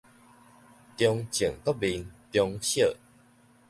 [0.03, 0.11] 中正國
[1.75, 2.87] 民中小